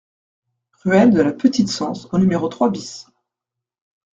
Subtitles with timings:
[0.83, 3.05] Ruelle de la Petite Cense au numéro trois BIS